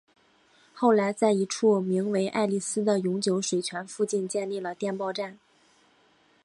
[0.73, 5.37] 后来在一处名为爱丽斯的永久水泉附近建立了电报站。